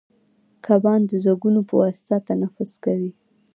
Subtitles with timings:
[0.65, 3.11] کبان د زګونو په واسطه تنفس کوي